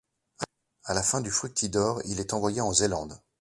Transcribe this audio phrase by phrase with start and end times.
[0.85, 3.21] À la fin de fructidor, il est envoyé en Zélande.